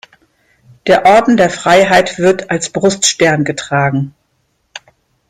[0.87, 4.15] Der Orden der Freiheit wird als Bruststern getragen.